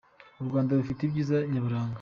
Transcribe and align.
U 0.41 0.43
Rwanda 0.49 0.77
rufite 0.79 0.99
ibyiza 1.03 1.37
nyaburanga. 1.51 1.89